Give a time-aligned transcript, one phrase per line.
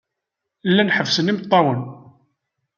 [0.69, 1.81] Llan ḥebbsen imeṭṭawen.